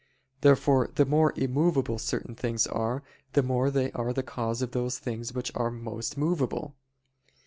[0.41, 3.03] Therefore the more immovable certain things are,
[3.33, 6.73] the more are they the cause of those things which are most movable.